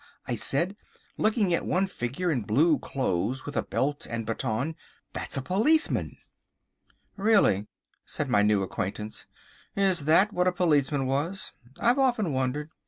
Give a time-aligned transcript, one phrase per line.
[0.25, 0.75] I said
[1.15, 4.75] looking at one figure in blue clothes with a belt and baton,
[5.13, 6.17] "that's a policeman!"
[7.17, 7.67] "Really,"
[8.03, 9.27] said my new acquaintance,
[9.75, 11.53] "is that what a policeman was?
[11.79, 12.71] I've often wondered.